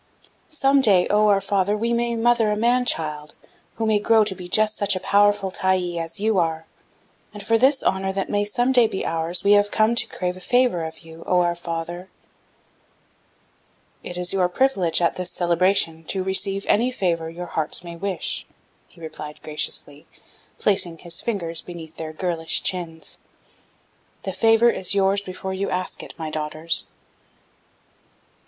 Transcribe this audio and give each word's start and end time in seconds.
"'Some 0.49 0.81
day, 0.81 1.05
oh! 1.11 1.27
our 1.27 1.39
father, 1.39 1.77
we 1.77 1.93
may 1.93 2.15
mother 2.15 2.49
a 2.51 2.55
man 2.55 2.85
child, 2.85 3.35
who 3.75 3.85
may 3.85 3.99
grow 3.99 4.23
to 4.23 4.33
be 4.33 4.47
just 4.47 4.75
such 4.75 4.95
a 4.95 4.99
powerful 4.99 5.51
Tyee 5.51 5.99
as 5.99 6.19
you 6.19 6.39
are, 6.39 6.65
and 7.35 7.45
for 7.45 7.55
this 7.55 7.83
honor 7.83 8.11
that 8.11 8.27
may 8.27 8.43
some 8.43 8.71
day 8.71 8.87
be 8.87 9.05
ours 9.05 9.43
we 9.43 9.51
have 9.51 9.69
come 9.69 9.93
to 9.93 10.07
crave 10.07 10.35
a 10.35 10.39
favor 10.41 10.83
of 10.83 11.01
you 11.05 11.17
you, 11.19 11.23
Oh! 11.27 11.41
our 11.41 11.53
father.' 11.53 12.09
"'It 14.01 14.17
is 14.17 14.33
your 14.33 14.49
privilege 14.49 15.03
at 15.03 15.17
this 15.17 15.29
celebration 15.29 16.03
to 16.05 16.23
receive 16.23 16.65
any 16.67 16.89
favor 16.91 17.29
your 17.29 17.45
hearts 17.45 17.83
may 17.83 17.95
wish,' 17.95 18.47
he 18.87 18.99
replied 18.99 19.39
graciously, 19.43 20.07
placing 20.57 20.97
his 20.97 21.21
fingers 21.21 21.61
beneath 21.61 21.97
their 21.97 22.11
girlish 22.11 22.63
chins. 22.63 23.19
'The 24.23 24.33
favor 24.33 24.71
is 24.71 24.95
yours 24.95 25.21
before 25.21 25.53
you 25.53 25.69
ask 25.69 26.01
it, 26.01 26.15
my 26.17 26.31
daughters.' 26.31 26.87